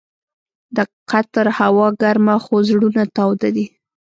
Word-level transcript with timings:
د 0.75 0.77
قطر 1.09 1.47
هوا 1.59 1.87
ګرمه 2.01 2.35
خو 2.43 2.55
زړونه 2.69 3.03
تاوده 3.17 3.49
دي. 3.55 3.65